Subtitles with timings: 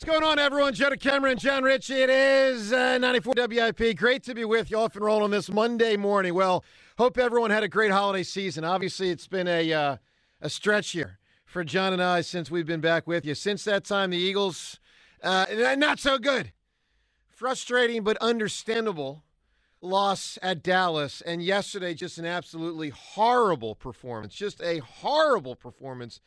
[0.00, 0.74] What's going on, everyone?
[0.74, 2.02] Joe Cameron, John Ritchie.
[2.02, 3.96] It is uh, 94 WIP.
[3.96, 6.34] Great to be with you off and rolling on this Monday morning.
[6.34, 6.64] Well,
[6.96, 8.62] hope everyone had a great holiday season.
[8.62, 9.96] Obviously, it's been a uh,
[10.40, 13.34] a stretch here for John and I since we've been back with you.
[13.34, 14.78] Since that time, the Eagles,
[15.20, 16.52] uh, not so good.
[17.26, 19.24] Frustrating, but understandable
[19.80, 21.22] loss at Dallas.
[21.22, 24.32] And yesterday, just an absolutely horrible performance.
[24.36, 26.20] Just a horrible performance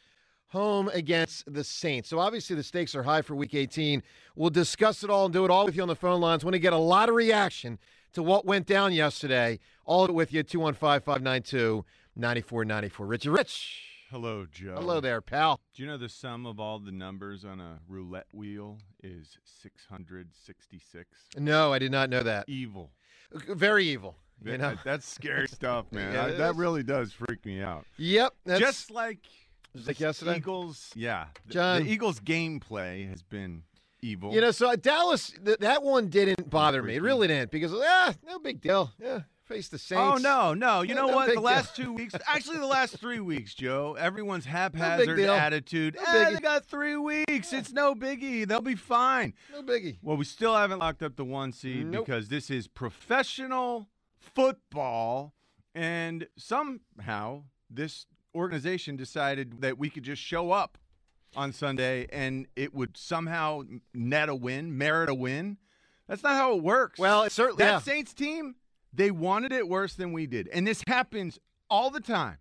[0.51, 2.09] home against the Saints.
[2.09, 4.03] So obviously the stakes are high for week 18.
[4.35, 6.43] We'll discuss it all and do it all with you on the phone lines.
[6.43, 7.79] Want to get a lot of reaction
[8.13, 9.59] to what went down yesterday.
[9.85, 11.85] All of it with you 215 592
[12.15, 13.05] 9494.
[13.05, 13.83] Richie Rich.
[14.09, 14.75] Hello, Joe.
[14.75, 15.57] Hello there, pal.
[15.73, 21.07] Do you know the sum of all the numbers on a roulette wheel is 666?
[21.37, 22.49] No, I did not know that.
[22.49, 22.91] Evil.
[23.31, 24.17] Very evil.
[24.43, 24.71] You know?
[24.71, 26.11] That- that's scary stuff, man.
[26.13, 27.85] Yeah, I- that really does freak me out.
[27.97, 28.33] Yep.
[28.45, 29.19] That's, Just like
[29.75, 30.37] Just like yesterday?
[30.37, 31.25] Eagles, yeah.
[31.47, 31.83] The- John.
[31.83, 33.63] the Eagles' gameplay has been
[34.01, 34.33] evil.
[34.33, 36.95] You know, so Dallas, th- that one didn't bother me.
[36.95, 38.91] It really didn't because, ah, no big deal.
[38.99, 40.01] Yeah, face the Saints.
[40.03, 40.81] Oh no, no!
[40.81, 41.27] You Yeah, know no what?
[41.27, 41.41] The deal.
[41.41, 43.95] last two weeks, actually, the last three weeks, Joe.
[43.97, 45.31] Everyone's haphazard deal.
[45.31, 45.95] attitude.
[45.95, 47.53] No "Eh, they got three weeks.
[47.53, 48.45] It's no biggie.
[48.47, 49.33] They'll be fine.
[49.53, 49.99] No biggie.
[50.01, 52.05] Well, we still haven't locked up the one seed Nope.
[52.05, 53.87] because this is professional
[54.19, 55.33] football,
[55.75, 58.05] and somehow this
[58.35, 60.77] organization decided that we could just show up
[61.35, 63.61] on Sunday and it would somehow
[63.93, 65.57] net a win, merit a win.
[66.07, 66.99] That's not how it works.
[66.99, 67.63] Well, it certainly.
[67.63, 67.79] that yeah.
[67.79, 68.55] Saints team,
[68.93, 72.37] they wanted it worse than we did, and this happens all the time.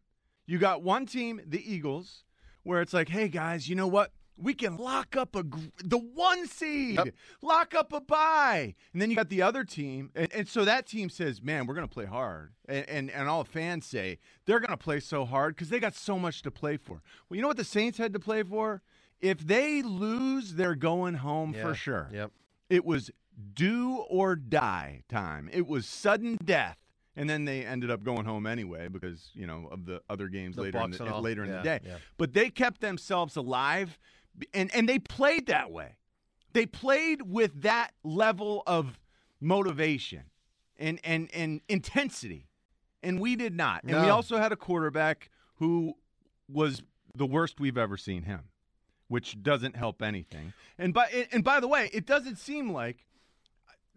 [0.46, 2.24] You got one team, the Eagles,
[2.64, 4.10] where it's like, hey guys, you know what?
[4.40, 7.14] We can lock up a gr- the one seed, Yep.
[7.42, 10.86] lock up a bye, and then you got the other team, and, and so that
[10.86, 14.18] team says, "Man, we're going to play hard," and, and and all the fans say
[14.46, 17.02] they're going to play so hard because they got so much to play for.
[17.28, 18.82] Well, you know what the Saints had to play for?
[19.20, 21.62] If they lose, they're going home Yeah.
[21.62, 22.08] for sure.
[22.12, 22.32] Yep.
[22.70, 23.10] It was
[23.54, 25.50] do or die time.
[25.52, 26.78] It was sudden death.
[27.16, 30.56] And then they ended up going home anyway because, you know, of the other games
[30.56, 31.80] The later in the, later in Yeah, the day.
[31.84, 31.96] yeah.
[32.16, 33.98] But they kept themselves alive
[34.54, 35.96] and and they played that way.
[36.52, 38.98] They played with that level of
[39.40, 40.24] motivation
[40.78, 42.48] and and and intensity.
[43.02, 43.82] And we did not.
[43.84, 45.94] And we also had a quarterback who
[46.48, 46.82] was
[47.14, 48.50] the worst we've ever seen him
[49.10, 50.52] which doesn't help anything.
[50.78, 53.04] And by and by the way, it doesn't seem like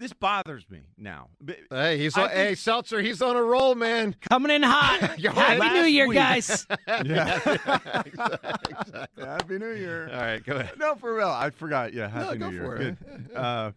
[0.03, 1.29] this bothers me now.
[1.71, 3.01] Hey, he's I on, hey Seltzer.
[3.01, 4.15] He's on a roll, man.
[4.29, 4.99] Coming in hot.
[5.19, 5.69] Happy.
[5.79, 6.67] New Year, week- guys.
[6.87, 7.39] yeah.
[8.05, 9.25] exactly.
[9.25, 10.09] Happy New Year.
[10.13, 10.77] All right, go ahead.
[10.77, 11.29] No, for real.
[11.29, 11.93] I forgot.
[11.93, 12.65] Yeah, Happy go New Year.
[12.65, 12.97] for it.
[13.29, 13.35] Good.
[13.35, 13.71] Uh,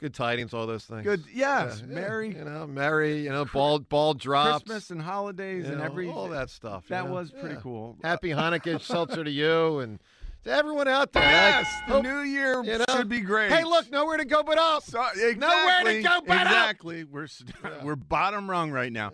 [0.00, 1.02] Good tidings, all those things.
[1.02, 1.22] good.
[1.30, 3.20] Yes, Yeah, Merry You know, Merry.
[3.22, 4.64] You know, ball ball drops.
[4.64, 6.88] Christmas and holidays you and know, every all that stuff.
[6.88, 7.12] That know?
[7.12, 7.60] was pretty Yeah.
[7.60, 7.96] cool.
[8.02, 10.00] Happy Hanukkah, Seltzer to you, and
[10.44, 11.22] to everyone out there.
[11.22, 13.50] Yes, the hope- new year you know, should be great.
[13.52, 14.82] Hey, look, nowhere to go but up.
[14.84, 16.46] So, exactly, Nowhere to go but up.
[16.46, 17.04] Exactly.
[17.04, 19.12] We're st- we're bottom rung right now.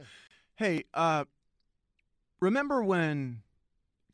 [0.57, 1.25] Hey, uh,
[2.41, 3.43] remember when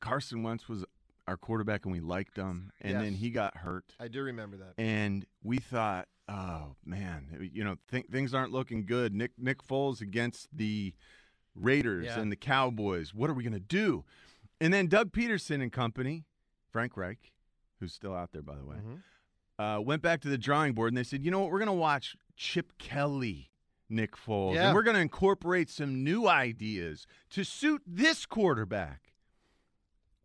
[0.00, 0.84] Carson Wentz was
[1.28, 4.74] our quarterback and we liked him, and then he got hurt, I do remember that.
[4.76, 9.14] and we thought, oh man, you know, th- things aren't looking good.
[9.14, 10.94] Nick Nick Foles against the
[11.54, 12.18] Raiders Yeah.
[12.20, 13.14] and the Cowboys.
[13.14, 14.04] What are we gonna do?
[14.60, 16.24] And then Doug Peterson and company,
[16.72, 17.32] Frank Reich,
[17.78, 19.02] who's still out there by the way Mhm.
[19.58, 21.66] uh, went back to the drawing board and they said, you know what, we're going
[21.66, 23.50] to watch Chip Kelly,
[23.88, 24.68] Nick Foles, Yeah.
[24.68, 29.12] and we're going to incorporate some new ideas to suit this quarterback.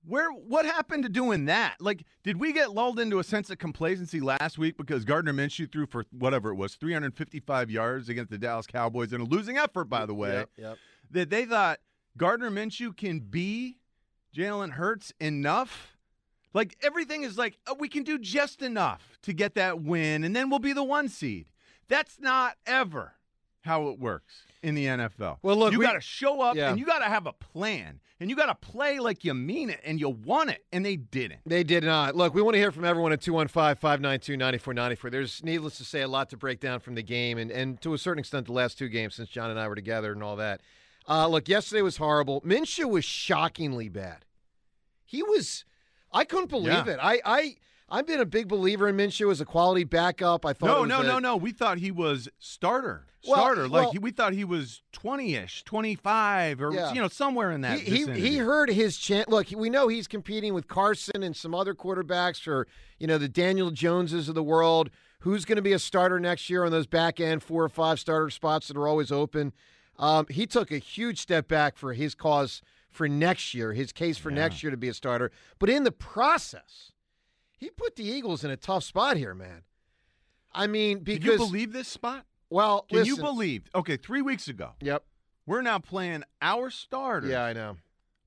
[0.06, 1.82] Where what happened to doing that?
[1.82, 5.70] Like, did we get lulled into a sense of complacency last week because Gardner Minshew
[5.70, 9.86] threw for whatever it was, 355 yards against the Dallas Cowboys in a losing effort,
[9.86, 10.78] by the way, Yep, yep.
[11.12, 11.80] that they thought
[12.16, 13.80] Gardner Minshew can be
[14.34, 15.97] Jalen Hurts enough
[16.54, 20.36] Like everything is like oh, we can do just enough to get that win, and
[20.36, 21.48] then we'll be the one seed.
[21.88, 23.14] That's not ever
[23.62, 25.38] how it works in the NFL.
[25.42, 26.70] Well, look, you we- got to show up Yeah.
[26.70, 29.70] and you got to have a plan and you got to play like you mean
[29.70, 31.42] it and you want it, and they didn't.
[31.46, 32.16] They did not.
[32.16, 35.10] Look, we want to hear from everyone at 215 592 9494.
[35.12, 37.94] There's, needless to say, a lot to break down from the game and, and to
[37.94, 40.36] a certain extent, the last two games since John and I were together and all
[40.38, 40.62] that.
[41.08, 42.42] Uh, look, yesterday was horrible.
[42.42, 44.26] Minshew was shockingly bad.
[45.06, 45.64] He was,
[46.12, 46.88] I couldn't believe Yeah.
[46.94, 47.00] it.
[47.02, 47.56] I, I,
[47.90, 50.46] I've been a big believer in Minshew as a quality backup.
[50.46, 51.38] I thought No, no, a- no, no.
[51.38, 53.06] We thought he was starter.
[53.28, 53.62] Well, Starter.
[53.64, 56.94] well- like he, we thought he was 20ish, 25 or Yeah.
[56.94, 59.28] you know, somewhere in that He, he, he heard his chance.
[59.28, 62.68] Look, we know he's competing with Carson and some other quarterbacks for
[63.00, 64.90] you know the Daniel Joneses of the world.
[65.22, 68.00] Who's going to be a starter next year on those back end four or five
[68.00, 69.52] starter spots that are always open?
[70.00, 72.62] Um, he took a huge step back for his cause
[72.98, 75.32] for next year, his case for next year to be a starter.
[75.60, 76.92] But in the process,
[77.58, 79.62] he put the Eagles in a tough spot here, man.
[80.52, 82.26] I mean, Can you believe this spot?
[82.50, 83.70] well, Can you listen- believe?
[83.76, 84.74] Okay, 3 weeks ago.
[84.82, 85.06] Yep.
[85.46, 87.78] We're now playing our starters Yeah, I know.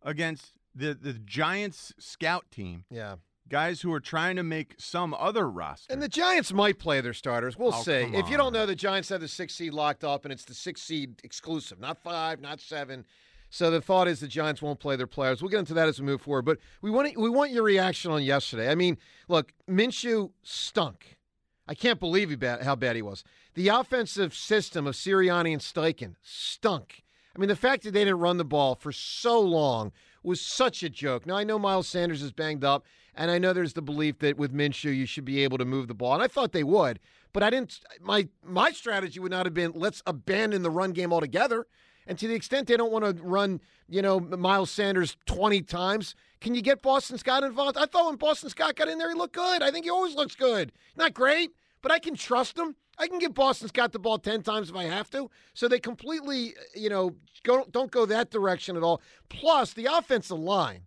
[0.03, 3.17] against the the Giants scout team, Yeah.
[3.49, 5.93] guys who are trying to make some other roster.
[5.93, 7.59] And the Giants might play their starters.
[7.59, 7.93] We'll Oh, see.
[7.93, 10.55] If you don't know, the Giants have the six seed locked up, and it's the
[10.55, 13.05] six seed exclusive, not five, not seven.
[13.51, 15.43] So the thought is the Giants won't play their players.
[15.43, 16.45] We'll get into that as we move forward.
[16.45, 18.71] But we want we want your reaction on yesterday.
[18.71, 18.97] I mean,
[19.29, 21.19] look, Minshew stunk.
[21.67, 23.23] I can't believe bad, how bad he was.
[23.55, 27.03] The offensive system of Sirianni and Steichen stunk.
[27.35, 29.93] I mean, the fact that they didn't run the ball for so long
[30.23, 31.27] was such a joke.
[31.27, 34.37] Now, I know Miles Sanders is banged up, and I know there's the belief that
[34.37, 37.01] with Minshew you should be able to move the ball, and I thought they would.
[37.33, 37.81] But I didn't.
[38.01, 41.67] My my strategy would not have been let's abandon the run game altogether.
[42.11, 46.17] And to the extent they don't want to run, you know, Miles Sanders 20 times,
[46.41, 47.79] can you get Boston Scott involved?
[47.79, 49.63] I thought when Boston Scott got in there, he looked good.
[49.63, 50.73] I think he always looks good.
[50.97, 51.53] Not great,
[51.83, 52.75] but I can trust him.
[52.99, 55.31] I can give Boston Scott the ball 10 times if I have to.
[55.55, 57.15] So they completely, you know,
[57.45, 59.01] go, don't go that direction at all.
[59.29, 60.81] Plus, the offensive line.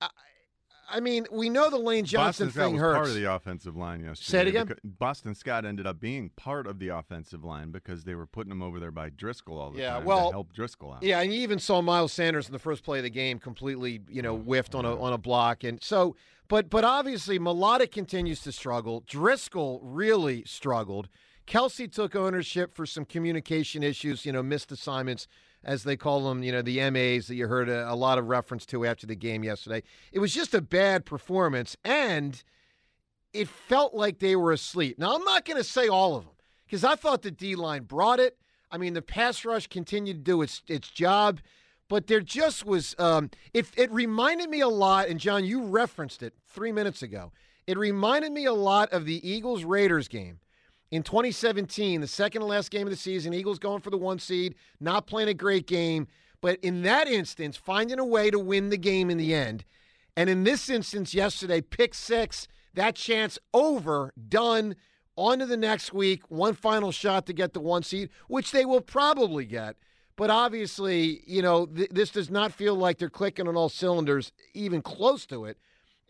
[0.00, 0.08] I,
[0.90, 2.96] I mean, we know the Lane Johnson Boston thing was hurts.
[2.96, 4.30] part of the offensive line yesterday.
[4.30, 4.74] Say it again?
[4.84, 8.62] Boston Scott ended up being part of the offensive line because they were putting him
[8.62, 11.02] over there by Driscoll all the Yeah, time well, to help Driscoll out.
[11.02, 14.00] Yeah, and you even saw Miles Sanders in the first play of the game completely,
[14.08, 16.16] you know, oh, whiffed on a on a block, and so,
[16.48, 19.04] but but obviously Mailata continues to struggle.
[19.06, 21.08] Driscoll really struggled.
[21.46, 25.26] Kelce took ownership for some communication issues, you know, missed assignments
[25.64, 28.28] as they call them, you know, the MAs that you heard a, a lot of
[28.28, 29.82] reference to after the game yesterday.
[30.12, 32.42] It was just a bad performance, and
[33.32, 34.98] it felt like they were asleep.
[34.98, 36.34] Now, I'm not going to say all of them
[36.66, 38.36] because I thought the D line brought it.
[38.70, 41.40] I mean, the pass rush continued to do its its job,
[41.88, 42.94] but there just was.
[42.98, 47.32] Um, it it reminded me a lot, and John, you referenced it three minutes ago.
[47.66, 50.40] It reminded me a lot of the Eagles Raiders game
[50.90, 53.32] in 2017, the second to last game of the season.
[53.32, 56.08] Eagles going for the one seed, not playing a great game,
[56.40, 59.64] but in that instance, finding a way to win the game in the end.
[60.16, 64.76] And in this instance, yesterday, pick six, that chance over, done.
[65.16, 68.64] On to the next week, one final shot to get the one seed, which they
[68.64, 69.76] will probably get.
[70.16, 74.32] But obviously, you know, th- this does not feel like they're clicking on all cylinders,
[74.54, 75.58] even close to it,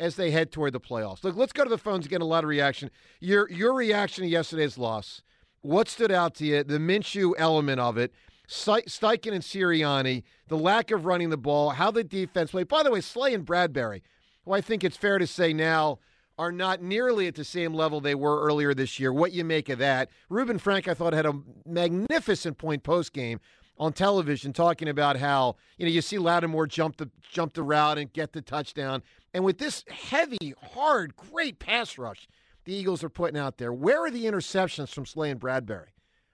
[0.00, 1.22] as they head toward the playoffs.
[1.22, 2.90] Look, let's go to the phones get a lot of reaction.
[3.20, 5.22] Your your reaction to yesterday's loss.
[5.60, 6.64] What stood out to you?
[6.64, 8.12] The Minshew element of it,
[8.48, 12.66] Ste- Steichen and Sirianni, the lack of running the ball, how the defense played.
[12.66, 14.00] By the way, Slay and Bradberry,
[14.44, 15.98] who I think it's fair to say now
[16.38, 19.12] are not nearly at the same level they were earlier this year.
[19.12, 20.08] What you make of that?
[20.30, 23.40] Reuben Frank, I thought, had a magnificent point post game
[23.78, 27.98] on television talking about how you know you see Lattimore jump the jump the route
[27.98, 32.26] and get the touchdown, and with this heavy, hard, great pass rush
[32.64, 35.88] the Eagles are putting out there, where are the interceptions from Slay and Bradberry?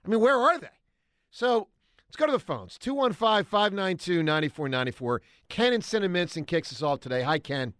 [0.05, 0.67] I mean, where are they?
[1.31, 1.67] So
[2.07, 5.21] let's go to the phones 215 592 9494.
[5.49, 7.21] Ken and Cinnaminson kicks us off today.
[7.23, 7.73] Hi, Ken.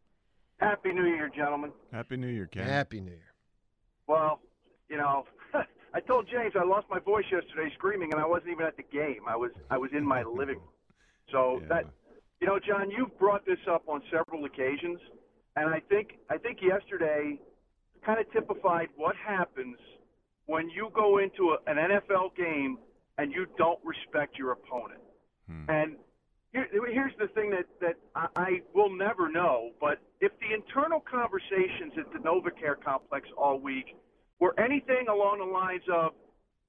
[0.60, 1.72] Happy New Year, gentlemen.
[1.92, 2.64] Happy New Year, Ken.
[2.66, 3.34] Happy New Year.
[4.08, 4.40] Well,
[4.90, 5.26] you know,
[5.94, 8.84] I told James I lost my voice yesterday screaming, and I wasn't even at the
[8.92, 9.22] game.
[9.28, 10.70] I was I was in my living room.
[11.32, 11.68] So Yeah.
[11.68, 11.86] that,
[12.42, 15.00] you know, John, you've brought this up on several occasions,
[15.56, 17.40] and I think I think yesterday
[18.06, 19.78] kind of typified what happens
[20.46, 22.78] when you go into a, an NFL game
[23.18, 25.02] and you don't respect your opponent.
[25.48, 25.70] Hmm.
[25.70, 25.96] And
[26.54, 31.00] here, here's the thing that, that I, I will never know, but if the internal
[31.00, 33.96] conversations at the NovaCare complex all week
[34.40, 36.14] were anything along the lines of,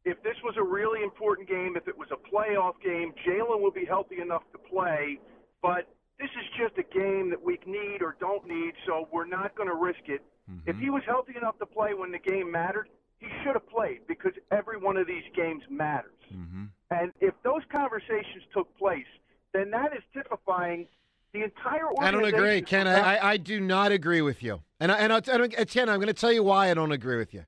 [0.04, 3.70] if this was a really important game, if it was a playoff game, Jalen will
[3.70, 5.18] be healthy enough to play,
[5.62, 5.88] but
[6.18, 9.68] this is just a game that we need or don't need, so we're not going
[9.68, 10.22] to risk it.
[10.50, 10.70] Mm-hmm.
[10.70, 12.88] If he was healthy enough to play when the game mattered,
[13.18, 16.12] he should have played because every one of these games matters.
[16.34, 16.64] Mm-hmm.
[16.90, 19.06] And if those conversations took place,
[19.52, 20.86] then that is typifying
[21.32, 22.88] the entire I don't agree, Ken.
[22.88, 24.60] I, I, I do not agree with you.
[24.80, 27.16] And, I, and, I'll, and Ken, I'm going to tell you why I don't agree
[27.16, 27.44] with you.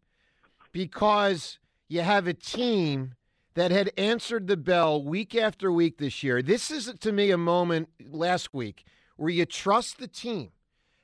[0.73, 3.15] Because you have a team
[3.61, 6.41] that had answered the bell week after week this year.
[6.41, 8.85] This is, to me, a moment last week
[9.17, 10.49] where you trust the team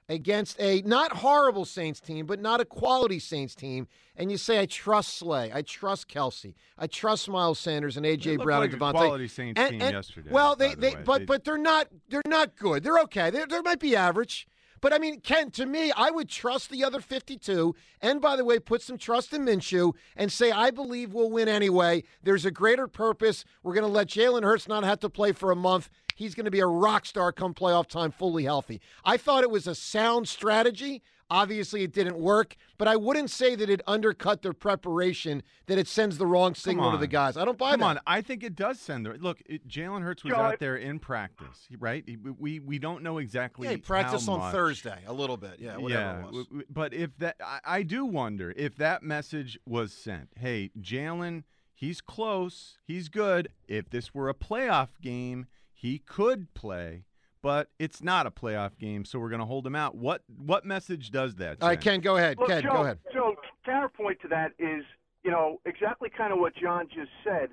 [0.09, 3.87] against a not horrible Saints team, but not a quality Saints team.
[4.17, 5.51] And you say, I trust Slay.
[5.53, 6.55] I trust Kelce.
[6.79, 8.37] I trust Miles Sanders and A.J.
[8.39, 8.93] Brown like and DeVonta.
[8.93, 11.59] quality Saints And- team and- yesterday, Well, by they, the they, but, they, but they're
[11.59, 12.83] not they're not good.
[12.85, 13.29] They're okay.
[13.29, 14.49] They they might be average.
[14.87, 17.75] But I mean, Ken, to me, I would trust the other 52.
[18.01, 21.49] And by the way, put some trust in Minshew and say, I believe we'll win
[21.49, 22.05] anyway.
[22.23, 23.45] There's a greater purpose.
[23.65, 25.91] We're going to let Jalen Hurts not have to play for a month.
[26.15, 28.81] He's going to be a rock star come playoff time, fully healthy.
[29.05, 31.03] I thought it was a sound strategy.
[31.29, 35.89] Obviously, it didn't work, but I wouldn't say that it undercut their preparation, that it
[35.89, 37.37] sends the wrong signal to the guys.
[37.37, 37.87] I don't buy Come that.
[37.87, 39.43] on, I think it does send the look.
[39.47, 42.05] It, Jalen Hurts was Joe, out there in practice, right?
[42.07, 43.67] He- We we don't know exactly.
[43.67, 44.53] Yeah, he practiced how on much.
[44.55, 45.57] Thursday a little bit.
[45.59, 46.27] Yeah, whatever yeah, it was.
[46.27, 50.29] w- w- but if that, I, I do wonder if that message was sent.
[50.37, 51.43] Hey, Jalen,
[51.75, 53.49] he's close, he's good.
[53.67, 57.05] If this were a playoff game, he could play,
[57.43, 59.95] but it's not a playoff game, so we're going to hold him out.
[59.95, 61.59] What what message does that?
[61.61, 61.85] All right, send?
[61.85, 62.39] Ken, go ahead.
[62.39, 62.99] Look, Ken, Joe, go ahead.
[63.13, 64.85] Joe, counterpoint to that is,
[65.25, 67.51] you know, exactly kind of what John just said.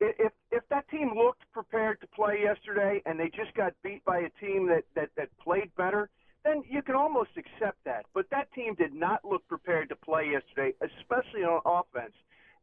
[0.00, 4.18] If if that team looked prepared to play yesterday and they just got beat by
[4.18, 6.10] a team that, that, that played better,
[6.44, 8.06] then you can almost accept that.
[8.12, 12.12] But that team did not look prepared to play yesterday, especially on offense.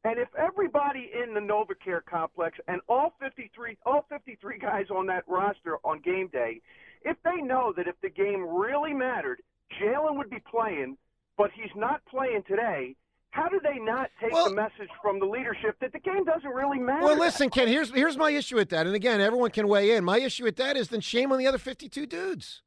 [0.04, 5.24] And if everybody in the NovaCare complex and all 53 all 53 guys on that
[5.28, 6.62] roster on game day,
[7.04, 9.42] if they know that if the game really mattered,
[9.80, 10.98] Jalen would be playing,
[11.38, 12.96] but he's not playing today.
[13.30, 16.50] How do they not take Well- the message from the leadership that the game doesn't
[16.50, 17.04] really matter?
[17.06, 17.68] Well, listen, Ken.
[17.68, 18.88] Here's here's my issue with that.
[18.88, 20.04] And again, everyone can weigh in.
[20.04, 22.62] My issue with that is then shame on the other 52 dudes.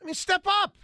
[0.00, 0.76] I mean, step up.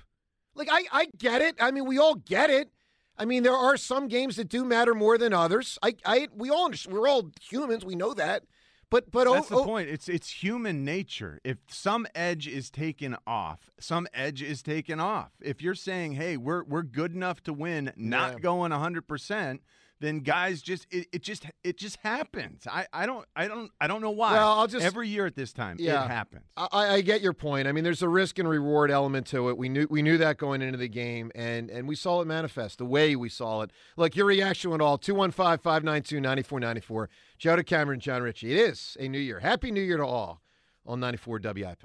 [0.54, 1.56] Like I I get it.
[1.60, 2.70] I mean, we all get it.
[3.16, 5.78] I mean, there are some games that do matter more than others.
[5.82, 6.96] I I we all understand.
[6.96, 7.84] We're all humans.
[7.84, 8.44] We know that.
[8.90, 9.88] But but That's oh, the oh, point.
[9.88, 11.40] It's it's human nature.
[11.42, 15.32] If some edge is taken off, some edge is taken off.
[15.40, 18.38] If you're saying, "Hey, we're we're good enough to win, not Yeah.
[18.40, 19.60] going 100%,"
[20.04, 22.66] then guys just it, it just it just happens.
[22.70, 24.32] I, I don't I don't I don't know why.
[24.34, 26.04] Well, I'll just- every year at this time Yeah.
[26.04, 26.44] it happens.
[26.56, 27.66] I, I get your point.
[27.68, 29.56] I mean, there's a risk and reward element to it.
[29.58, 32.78] We knew we knew that going into the game, and and we saw it manifest
[32.78, 33.70] the way we saw it.
[33.96, 37.08] Look, your reaction at all 215 592 9494.
[37.38, 38.52] Joe to Cameron, John Ritchie.
[38.52, 39.40] It is a new year.
[39.40, 40.40] Happy New Year to all
[40.86, 41.84] on 94 WIP.